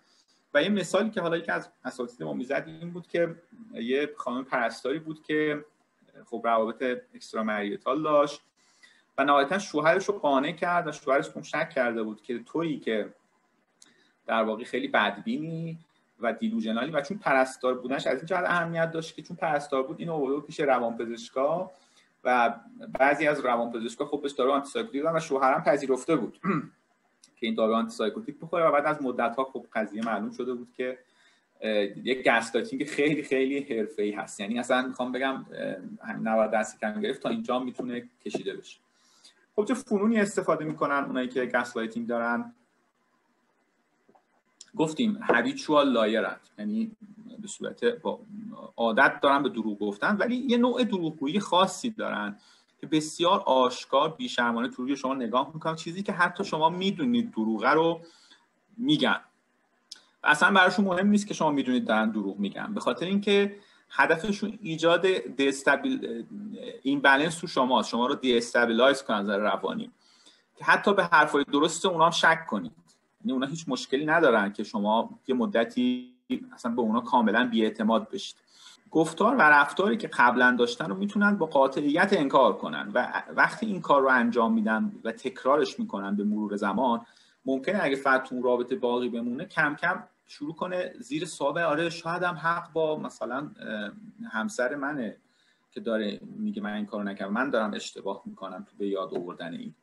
[0.54, 3.36] و یه مثالی که حالا یکی از اساتید ما می‌زد این بود که
[3.74, 5.66] یه خانم پرستاری بود که
[6.26, 6.84] خب روابط
[7.14, 8.42] اکسترا مریتال داشت
[9.18, 13.14] و نهایتا شوهرش رو قانع کرد و شوهرش شک کرده بود که تویی که
[14.28, 15.80] در واقع خیلی بدبینی
[16.22, 20.00] و دیلوژنالی و چون پرستار بودنش از این جهت اهمیت داشت که چون پرستار بود
[20.00, 21.72] این آورده پیش روانپزشکا
[22.24, 22.56] و
[23.00, 26.40] بعضی از روانپزشکا خب بهش دارو آنتی و شوهرم پذیرفته بود
[27.40, 30.68] که این دارو آنتی بخوره و بعد از مدت ها خب قضیه معلوم شده بود
[30.78, 30.98] که
[32.04, 34.40] یک گستاتینگ خیلی خیلی ای هست.
[34.40, 35.46] یعنی اصلا می‌خوام بگم
[36.22, 38.80] 90 دستی کم گرفت تا اینجا می‌تونه کشیده بشه.
[39.56, 42.54] خب چه فنونی استفاده می‌کنن اونایی که gaslighting دارن؟
[44.78, 46.40] گفتیم هریچوال لایرند.
[46.60, 46.92] یعنی
[47.40, 48.20] به صورت با
[48.78, 52.38] عادت دارن به دروغ گفتن ولی یه نوع دروغگویی خاصی دارن
[52.82, 55.76] که بسیار آشکار بیشرمانه تو روی شما نگاه می‌کنن.
[55.76, 58.02] چیزی که حتی شما می‌دونید دروغه رو
[58.78, 59.20] میگن.
[60.24, 62.74] و اصلا براشون مهم نیست که شما می‌دونید دارن دروغ میگن.
[62.74, 63.56] به خاطر اینکه
[63.90, 66.26] هدفشون ایجاد دیستابیل
[66.84, 67.90] این بلنس تو شماست.
[67.90, 69.92] شما رو دی استابیلایز کنن از روانی.
[70.56, 72.72] که حتی به حرفای درست اونا هم شک کنید.
[73.22, 76.14] یعنی اونا هیچ مشکلی ندارن که شما یه مدتی
[76.54, 78.36] اصلا به اونا کاملا بیاعتماد بشید.
[78.92, 83.82] گفتار و رفتاری که قبلا داشتن رو می‌تونن با قاطعیت انکار کنن و وقتی این
[83.82, 87.02] کار رو انجام میدن و تکرارش می‌کنن به مرور زمان
[87.46, 92.24] ممکنه اگه فرد تو رابطه باقی بمونه کم کم شروع کنه زیر سابه آره شاید
[92.24, 93.52] هم حق با مثلا
[94.32, 95.18] همسر منه
[95.72, 97.34] که داره میگه من این کارو نکردم.
[97.34, 99.76] من دارم اشتباه می‌کنم تو به یاد آوردن این.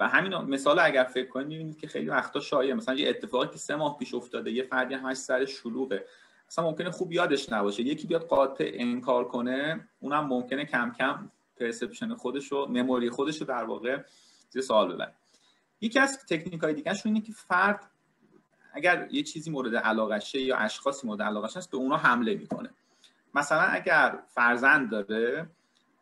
[0.00, 3.58] و همین مثال اگر فکر کنید می‌بینید که خیلی وقتا شایع مثلا یه اتفاقی که
[3.58, 6.04] سه ماه پیش افتاده یه فردی همش سر شلوغه.
[6.48, 7.82] اصلا ممکنه خوب یادش نباشه.
[7.82, 11.30] یکی بیاد قاطع انکار کنه اونم ممکنه کم کم
[11.60, 13.98] پرسپشن خودش رو مموری خودش رو در واقع
[14.50, 15.12] زیر سوال ببره.
[15.80, 17.90] یکی از تکنیک های دیگه اینه که فرد
[18.72, 22.70] اگر یه چیزی مورد علاقشه یا اشخاصی مورد علاقش هست به اونا حمله می‌کنه.
[23.34, 25.46] مثلا اگر فرزند داره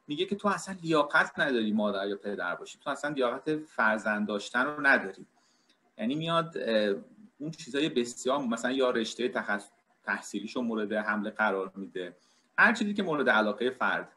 [0.06, 2.78] میگه که تو اصلا لیاقت نداری مادر یا پدر باشی.
[2.78, 5.26] تو اصلا لیاقت فرزند داشتن رو نداری.
[5.98, 6.58] یعنی میاد
[7.38, 9.70] اون چیزای بسیار مثلا یا رشته تخصص
[10.04, 12.16] تحصیلیشو مورد حمله قرار میده.
[12.58, 14.12] هر چیزی که مورد علاقه فرد.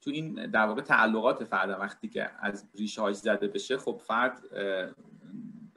[0.00, 4.40] تو این در واقع تعلقات فرد وقتی که از ریشه هاش زده بشه خب فرد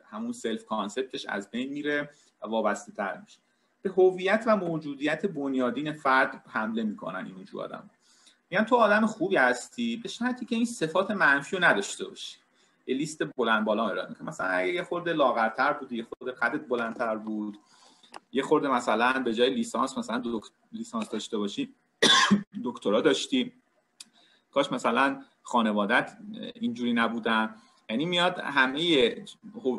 [0.03, 2.09] همون self-concept ش از بین میره
[2.41, 3.39] و وابسته تر میشه.
[3.81, 7.89] به هویت و موجودیت بنیادین فرد حمله می‌کنن این آدم.
[8.49, 12.37] میگن تو آدم خوبی هستی؟ به شرطی که این صفات منفی رو نداشته باشی.
[12.87, 14.27] یه لیست بلند بالا ارائه می‌کنه.
[14.27, 17.57] مثلا اگه یه خورده لاغرتر بود یه خورده قدت بلندتر بود
[18.31, 21.75] یه خورده مثلا به جای لیسانس مثلا لیسانس داشته باشی
[22.65, 23.53] دکترا داشتی.
[24.51, 26.17] کاش مثلا خانوادت
[26.55, 27.55] اینجوری نبودن.
[27.89, 29.15] یعنی میاد همه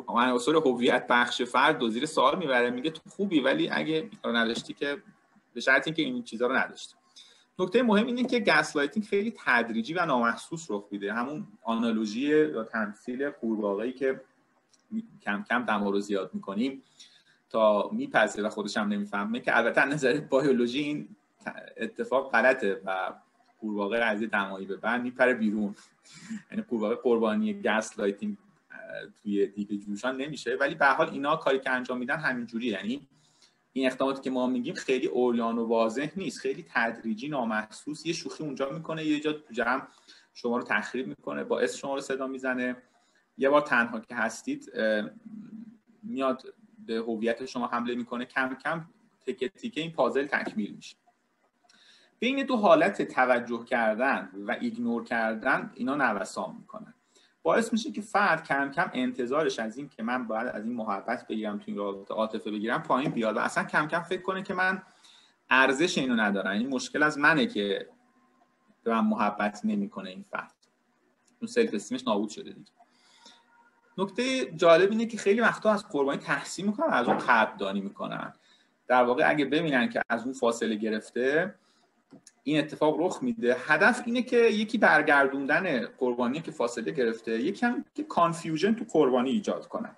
[0.07, 2.69] عناصر هویت بخش فرد رو زیر سوال می‌بره.
[2.69, 5.03] میگه تو خوبی ولی اگه نداشتی که
[5.53, 6.95] به شرط اینکه این چیزها رو نداشتی.
[7.59, 11.13] نکته مهم اینه که gaslighting خیلی تدریجی و نامحسوس رخ میده.
[11.13, 14.21] همون analogy یا تمثیل قورباغه‌ای که
[15.21, 16.83] کم کم دما رو زیاد می‌کنیم
[17.49, 21.07] تا میپذیره و خودش هم نمی‌فهمه که البته نظر بیولوژی این
[21.77, 23.13] اتفاق غلطه و
[23.59, 25.75] قورباغه از دمایی به بعد میپره بیرون.
[26.51, 28.37] یعنی قورباغه قربانی gaslighting
[29.23, 30.57] توی دیگ جوشان نمیشه.
[30.59, 33.07] ولی به حال اینا کاری که انجام میدن همینجوری یعنی
[33.73, 38.43] این اقداماتی که ما میگیم خیلی عیان و واضح نیست خیلی تدریجی نامحسوس یه شوخی
[38.43, 39.87] اونجا می‌کنه یه جا تو جمع
[40.33, 42.77] شما رو تخریب می‌کنه باعث شما رو صدا می‌زنه.
[43.37, 44.71] یه بار تنها که هستید
[46.03, 46.43] میاد
[46.85, 48.85] به هویت شما حمله می‌کنه کم کم
[49.27, 50.95] تکه تیکه این پازل تکمیل میشه.
[52.19, 56.93] بین دو حالت توجه کردن و ignore کردن اینا نوسان می‌کنن.
[57.43, 61.27] باعث میشه که فرد کم کم انتظارش از این که من باید از این محبت
[61.27, 64.53] بگیرم تو این رابطه عاطفه بگیرم پایین بیاد و اصلا کم کم فکر کنه که
[64.53, 64.81] من
[65.49, 66.51] ارزش اینو ندارم.
[66.51, 67.89] این مشکل از منه که
[68.83, 70.53] به من محبت نمی‌کنه این فرد.
[71.41, 72.71] اون self-esteem ش نابود شده دیگه.
[73.97, 78.33] نکته جالب اینه که خیلی وقتا از قربانی تحسین می‌کنن از اون قدردانی می‌کنن.
[78.87, 81.55] در واقع اگه ببینن که از اون فاصله گرفته
[82.43, 83.55] این اتفاق رخ میده.
[83.59, 89.29] هدف اینه که یکی برگردوندن قربانی که فاصله گرفته یکی هم که confusion تو قربانی
[89.29, 89.95] ایجاد کنن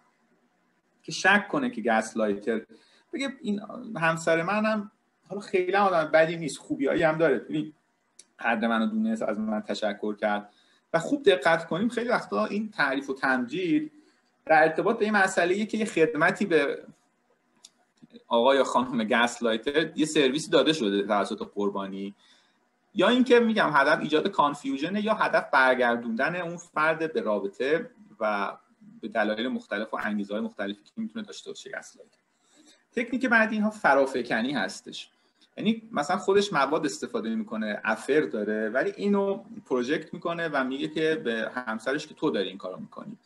[1.03, 2.61] که شک کنه که gaslighter
[3.13, 3.61] بگه این
[3.97, 4.91] همسر منم
[5.29, 7.37] حالا خیلی آدم بدی نیست خوبیایی هم داره.
[7.39, 7.73] ببین
[8.39, 10.49] قدر منو دونست از من تشکر کرد.
[10.93, 13.91] و خوب دقت کنیم خیلی وقتا این تعریف و تمجید
[14.45, 16.83] در ارتباط به این مسئله که یه خدمتی به
[18.27, 22.15] آقا یا خانم gaslighter یه سرویسی داده شده توسط قربانی.
[22.95, 28.57] یا اینکه میگم هدف ایجاد confusion یا هدف برگردوندن اون فرد به رابطه و
[29.01, 32.19] به دلایل مختلف و انگیزهای مختلفی که می‌تونه داشته باشه gaslighter
[32.95, 35.09] تکنیک بعد اینها فرافکنی هستش.
[35.57, 41.15] یعنی مثلا خودش مواد استفاده می‌کنه affair داره ولی اینو project می‌کنه و میگه که
[41.15, 43.17] به همسرش که تو داری این کارو می‌کنی.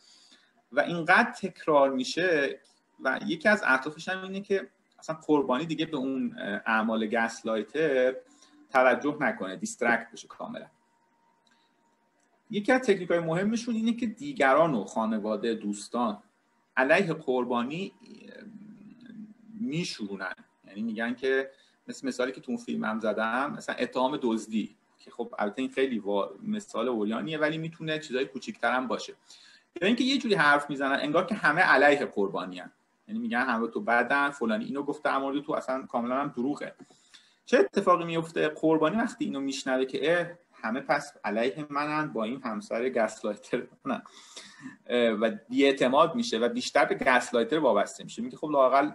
[0.72, 2.60] و اینقدر تکرار میشه
[3.04, 4.68] و یکی از اهدافش هم اینه که
[4.98, 8.14] اصلا قربانی دیگه به اون اعمال گسلایتر
[8.70, 10.66] توجه نکنه دیسترکت بشه کاملا.
[12.50, 16.22] یکی از تکنیک های مهمشون اینه که دیگران و خانواده دوستان
[16.76, 17.92] علیه قربانی
[19.60, 20.34] میشورونن.
[20.66, 21.50] یعنی میگن که
[21.88, 25.70] مثل مثالی که تو اون فیلم هم زدم مثلا اتهام دزدی که خب البته این
[25.70, 26.02] خیلی
[26.42, 29.14] مثال اولیانیه ولی می‌تونه چیزای کوچیک‌تر هم باشه.
[29.82, 32.72] یا اینکه یه جوری حرف می‌زنن انگار که همه علیه قربانی هم.
[33.08, 36.74] یعنی میگن همه تو بدن فلانی اینو گفته مورد تو اصلا کاملا هم دروغه.
[37.46, 42.88] چه اتفاقی میفته؟ قربانی وقتی اینو میشنوه که همه پس علیه منن با این همسر
[42.88, 43.62] گسلایتر.
[43.84, 44.02] منن
[44.90, 48.22] و بیاعتماد میشه و بیشتر به گسلایتر وابسته میشه.
[48.22, 48.90] میگه خب لاقل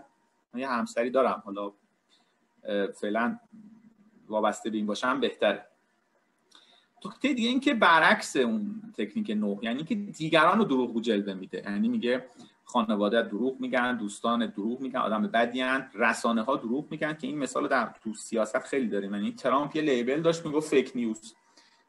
[0.56, 1.44] یه همسری دارم.
[1.46, 1.74] حالا
[3.02, 3.40] فعلا
[4.28, 5.68] وابسته به این باشم بهتره.
[7.06, 11.64] نکته دیگه این که برعکس اون تکنیک نو یعنی که دیگران رو دروغگو جلوه میده.
[11.66, 12.26] یعنی میگه
[12.66, 17.68] خانواده دروغ میگن دوستان دروغ میگن آدم بدی رسانه ها دروغ میگن که این مثال
[17.68, 19.14] در تو سیاست خیلی داریم.
[19.14, 21.36] یعنی ترامپ یه لیبل داشت می‌گفت فیک نیوز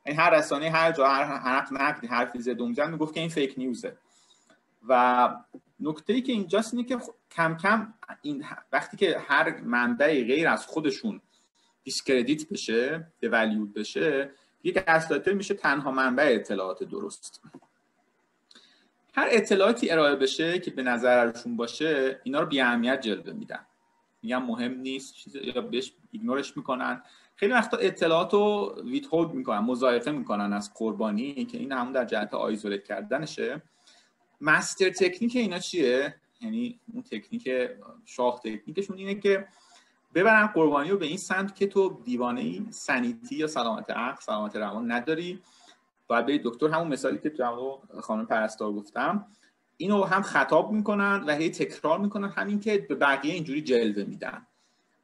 [0.07, 3.55] یعنی هر رسانه هر جا هر حق نقدی حرفی زد می‌زد می‌گفت که این فیک
[3.57, 3.97] نیوزه
[4.89, 5.31] و
[5.81, 6.99] نکته ای که اینجاست اینه که
[7.31, 11.21] کم کم این وقتی که هر منبعی غیر از خودشون
[11.85, 14.31] discredit بشه devalued بشه
[14.65, 17.43] یک gaslighter میشه تنها منبع اطلاعات درست.
[19.15, 23.67] هر اطلاعاتی ارائه بشه که به نظرشون باشه اینا رو بی اهمیت جلوه میدن.
[24.23, 27.03] میگن مهم نیست چیز یا بهش ignore ش می‌کنن.
[27.37, 32.35] خیلی وقتا اطلاعات رو ویت می‌کنن مضایقه می‌کنن از قربانی که این همون در جهت
[32.35, 33.63] isolate کردنشه.
[34.41, 37.49] مستر تکنیک اینا چیه؟ یعنی اون تکنیک
[38.05, 39.49] شاه تکنیکشون اینه که
[40.15, 44.57] ببرن قربانی رو به این سمت که تو دیوانه ای سنیتی یا سلامت عقل سلامت
[44.57, 45.41] روان نداری.
[46.07, 49.27] باید به دکتر همون مثالی که تو خانم پرستار گفتم.
[49.77, 54.47] اینو هم خطاب می‌کنن و هی تکرار می‌کنن همین که به بقیه اینجوری جلوه میدن.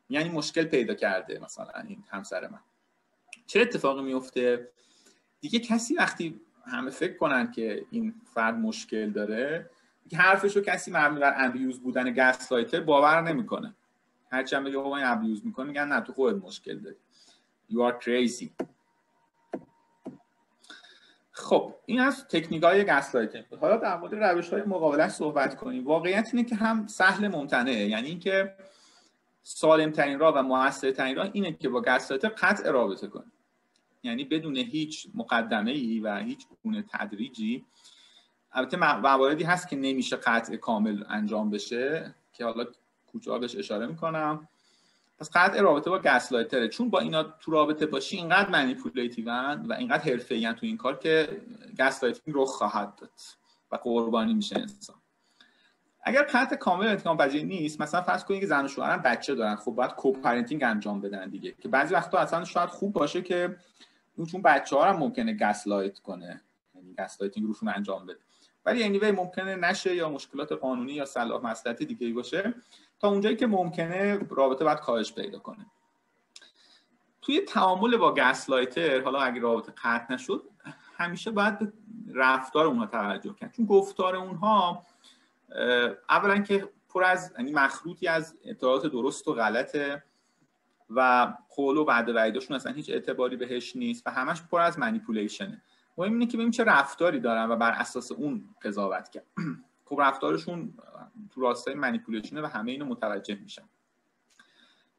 [0.08, 2.60] یعنی مشکل پیدا کرده مثلا این همسر من.
[3.46, 4.68] چه اتفاقی میفته
[5.40, 9.70] دیگه کسی وقتی همه فکر کنن که این فرد مشکل داره
[10.08, 13.74] که حرفش رو کسی مبنی بر abusive بودن gaslighter باور نمی‌کنه.
[14.30, 16.96] هرچی هم بگه این abuse می‌کنه میگن نه تو خودت مشکل داری.
[17.70, 18.64] You are crazy.
[21.40, 25.84] خب این از تکنیک های gaslighting حالا در مورد روش های مقابلش صحبت کنیم.
[25.84, 27.88] واقعیت اینه که هم سهل ممتنعه.
[27.88, 28.54] یعنی اینکه
[29.42, 33.32] سالم ترین راه و موثر ترین راه اینه که با gaslighter قطع رابطه کنیم.
[34.02, 37.64] یعنی بدون هیچ مقدمه ای و هیچ گونه تدریجی.
[38.52, 42.66] البته مواردی هست که نمیشه قطع کامل انجام بشه که حالا
[43.12, 44.48] کوچه بهش اشاره می‌کنم.
[45.20, 49.66] پس قطع رابطه با gaslighter ه چون با اینا تو رابطه باشی اینقدر manipulative ن
[49.66, 51.40] و اینقدر حرفه‌ای تو این کار که
[51.78, 53.10] gaslighting رو خواهد داد
[53.72, 54.96] و قربانی میشه انسان.
[56.02, 59.56] اگر قطع کامل امکان پذیر نیست مثلا فرض کنید که زن و شوهرن بچه دارن
[59.56, 61.54] خب باید co-parenting انجام بدن دیگه.
[61.60, 63.56] که بعضی وقتا اصلا شاید خوب باشه که
[64.30, 66.40] چون بچه ها هم ممکنه gaslight کنه.
[66.74, 68.18] یعنی gaslighting روشون انجام بده.
[68.66, 72.54] ولی anyway ممکنه نشه یا مشکلات قانونی یا صلاح مصلحتی دیگه ای باشه.
[73.00, 75.66] تا اونجایی که ممکنه رابطه باید کاهش پیدا کنه.
[77.22, 80.42] توی تعامل با gaslighter حالا اگه رابطه قطع نشد
[80.96, 81.72] همیشه باید
[82.14, 83.52] رفتار اونها توجه کرد.
[83.52, 84.86] چون گفتار اونها
[86.08, 90.02] اولا که پر از یعنی مخلوطی از اطلاعات درست و غلطه
[90.90, 95.62] و قول و بعد وعیداشون اصلا هیچ اعتباری بهش نیست و همش پر از منیپولیشنه
[95.98, 99.26] مهم اینه که ببینیم چه رفتاری دارن و بر اساس اون قضاوت کرد.
[99.88, 100.74] خب رفتارشون
[101.30, 103.62] تو راستای منیپولیشنه و همه اینو متوجه میشن.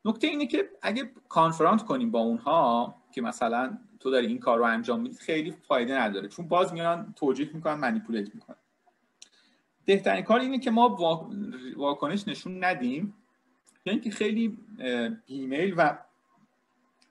[0.06, 4.64] نکته اینه که اگه کانفرانت کنیم با اونها که مثلا تو داری این کار رو
[4.64, 6.28] انجام میدی خیلی فایده نداره.
[6.28, 8.56] چون باز میان توجیه می‌کنن منیپولیت می‌کنن.
[9.86, 10.98] بهترین کار اینه که ما
[11.76, 13.14] واکنش نشون ندیم.
[13.86, 14.58] یعنی که خیلی
[15.26, 15.98] ایمیل و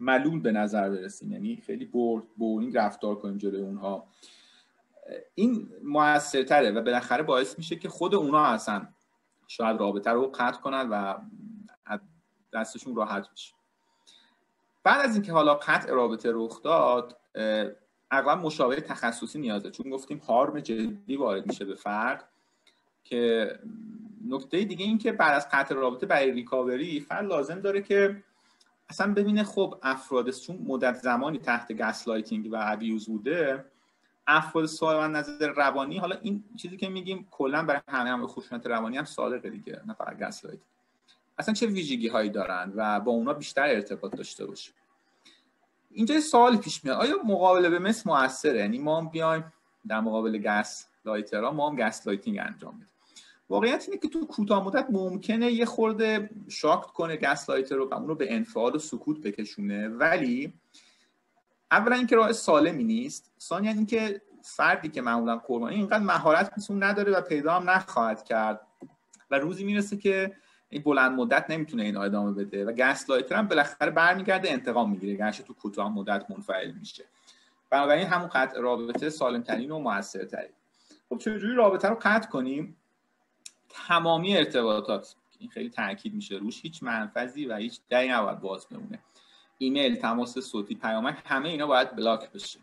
[0.00, 1.32] ملول به نظر برسیم.
[1.32, 4.06] یعنی خیلی بورد بورینگ رفتار کنیم جلوی اونها.
[5.34, 8.88] این موثرتره و بالاخره باعث میشه که خود اونا اصلا
[9.50, 11.14] شاید رابطه رو قطع کنن و
[12.52, 13.54] دستشون راحت بشه.
[14.84, 17.16] بعد از اینکه حالا قطع رابطه رخ داد
[18.10, 22.28] اغلب مشاوره تخصصی نیازه چون گفتیم هارم جدی وارد میشه به فرد
[23.04, 23.58] که
[24.28, 28.24] نکته دیگه این که بعد از قطع رابطه برای recovery فرد لازم داره که
[28.88, 33.64] اصلا ببینه خب افراد چون مدت زمانی تحت gaslighting و abuse بوده
[34.30, 38.66] افراد سالم از نظر روانی حالا این چیزی که میگیم کلا برای همه هم خشونت
[38.66, 40.58] روانی هم صادقه دیگه نه فقط gaslight.
[41.38, 44.72] اصلا چه ویژگی هایی دارن و با اونا بیشتر ارتباط داشته باشه
[45.90, 46.96] اینجا سوال پیش میاد.
[46.96, 49.52] آیا مقابله به مثل موثره؟ یعنی ما هم بیایم
[49.88, 52.86] در مقابل gaslighter ها ما هم gaslighting انجام بدیم
[53.50, 58.08] واقعیت اینه که تو کوتاه مدت ممکنه یه خورده ساکت کنه gaslighter رو و اون
[58.08, 60.52] رو به انفعال و سکوت بکشونه ولی
[61.70, 67.12] اولا اینکه راه سالمی نیست ثانیا اینکه فردی که معمولا قربانی اینقدر مهارت میسون نداره
[67.12, 68.60] و پیدا هم نخواهد کرد.
[69.30, 70.36] و روزی می‌رسه که
[70.68, 75.42] این بلند مدت نمی‌تونه این ادامه بده و gaslighter هم بالاخره برمیگرده انتقام می‌گیره گرچه
[75.42, 77.04] تو کوتاه مدت منفعل میشه.
[77.70, 80.52] بنابراین همون قطع رابطه سالم ترین و موثرترین.
[81.08, 82.76] خب چجوری رابطه رو قطع کنیم؟
[83.68, 85.14] تمامی ارتباطات.
[85.38, 88.98] این خیلی تاکید میشه روش هیچ منفذی و هیچ دری نباید باز بمونه.
[89.62, 92.60] ایمیل تماس صوتی پیامک همه اینا باید بلاک بشه.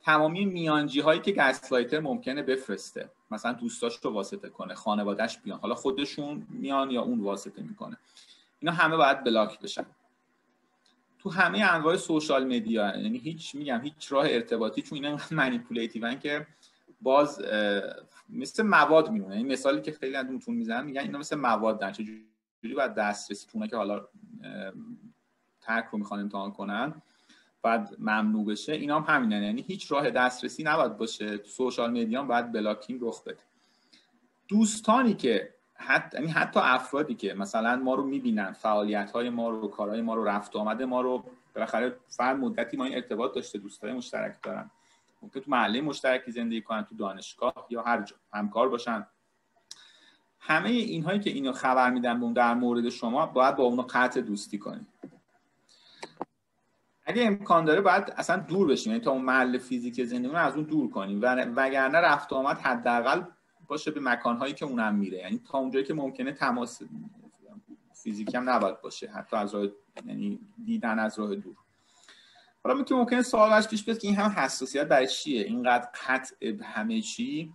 [0.00, 3.10] تمامی میانجی هایی که گسلایتر ممکنه بفرسته.
[3.30, 5.58] مثلا دوستاش رو واسطه کنه خانوادهش بیان.
[5.58, 7.96] حالا خودشون میان یا اون واسطه می‌کنه.
[8.60, 9.86] اینا همه باید بلاک بشن.
[11.18, 16.18] تو همه انواع social media یعنی هیچ میگم هیچ راه ارتباطی چون اینا manipulative ن
[16.18, 16.46] که
[17.00, 17.42] باز
[18.28, 19.36] مثل مواد میمونه.
[19.36, 24.08] این مثالی که خیلی از می‌زنن میگن اینا مثل مواد چجوری باید دسترسی که حالا
[25.62, 26.94] ترک رو می‌خوان امتحان کنن
[27.62, 31.38] بعد ممنوع بشه اینا هم همینن یعنی هیچ راه دسترسی نباید باشه.
[31.38, 33.38] تو social media باید blocking رخ بده.
[34.48, 39.68] دوستانی که حتی یعنی حتی افرادی که مثلا ما رو می‌بینن فعالیت های ما رو
[39.68, 43.92] کارهای ما رو رفت آمد ما رو بالاخره فرد مدتی ما این ارتباط داشته دوستای
[43.92, 44.70] مشترک دارن.
[45.22, 48.16] ممکن تو محله مشترکی زندگی کنن تو دانشگاه یا هر جا.
[48.32, 49.06] همکار باشن.
[50.40, 54.86] همه اینهایی که اینو خبر میدن در مورد شما باید با اونو قطع دوستی کنید
[57.04, 58.92] اگه امکان داره باید اصلا دور بشیم.
[58.92, 61.22] یعنی تا اون محل فیزیک زندگی از اون دور کنیم.
[61.22, 63.22] و وگرنه رفت آمد حداقل
[63.68, 65.18] باشه به مکانهایی که اونم میره.
[65.18, 66.82] یعنی تا اونجایی که ممکنه تماس
[68.02, 69.10] فیزیکی هم نباید باشه.
[69.10, 69.66] حتی از راه
[70.06, 71.56] یعنی دیدن از راه دور.
[72.64, 77.00] حالا می‌تونه ممکنه سوال پیش بیاد که این همه حساسیت برای چیه؟ اینقدر قطع همه
[77.00, 77.52] چی؟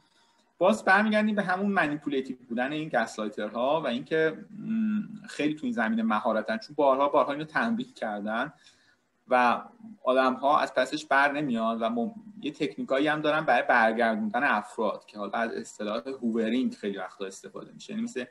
[0.58, 4.46] باز برمیگردیم به همون manipulative بودن این gaslighter ها و اینکه
[5.28, 6.58] خیلی تو این زمینه مهارتن.
[6.58, 8.54] چون بارها بارها اینو تمرین کردن.
[9.30, 9.62] و
[10.04, 15.18] آدم ها از پسش بر نمیاد و یه تکنیکایی هم دارن برای برگردوندن افراد که
[15.18, 17.94] حالا از اصطلاح hoovering خیلی وقتا استفاده میشه.
[17.94, 18.26] یعنی مثل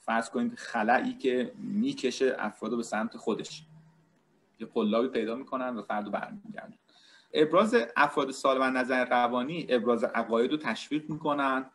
[0.00, 3.62] فرض کنید خلایی که می‌کشه افراد به سمت خودش.
[4.60, 6.74] یه قلابی پیدا می‌کنن و فرد برمیگردن
[7.32, 11.70] ابراز افراد سالم نظر روانی ابراز عقاید رو تشویق می‌کنن.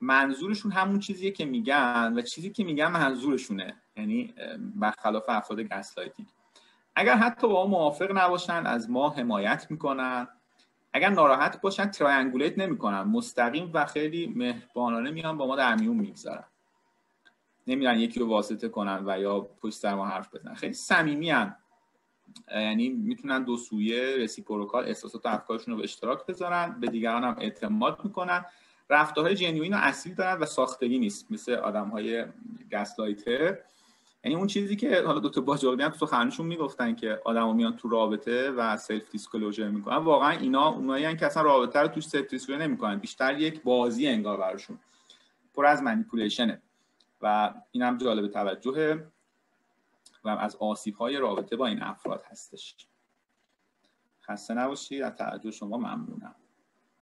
[0.00, 3.74] منظورشون همون چیزیه که میگن و چیزی که میگن منظورشونه.
[3.96, 6.28] یعنی برخلاف افراد gaslighting
[6.96, 10.28] اگر حتی با ما موافق نباشن از ما حمایت می‌کنن.
[10.92, 13.02] اگر ناراحت باشن triangulate نمی‌کنن.
[13.02, 16.44] مستقیم و خیلی مهربانانه میان با ما در میون می‌گذارن.
[17.66, 20.54] نمیرن یکی رو واسطه کنن و یا پشت سر ما حرف بزنن.
[20.54, 21.34] خیلی صمیمی
[22.50, 27.36] یعنی می‌تونن دو سویه reciprocal احساسات و افکارشون رو به اشتراک بذارن به دیگران هم
[27.38, 28.44] اعتماد می‌کنن.
[28.90, 31.32] رفتارهای genuine و اصیل دارن و ساختگی نیست.
[31.32, 32.24] مثل آدم های
[32.72, 33.58] gaslighter
[34.26, 37.88] یعنی اون چیزی که حالا تا باجاقی هم تو خانشون می‌گفتن که آدمو میان تو
[37.88, 39.96] رابطه و self disclosure می‌کنن.
[39.96, 42.98] واقعا اینا اونایی که اصلا رابطه رو توش self disclosure نمی‌کنن.
[42.98, 44.78] بیشتر یک بازی انگار براشون.
[45.54, 46.62] پر از منیپولیشنه
[47.22, 49.06] و اینم جالب توجهه.
[50.24, 52.76] و از آسیب های رابطه با این افراد هستش.
[54.22, 55.02] خسته نباشید.
[55.02, 56.34] از توجه شما ممنونم.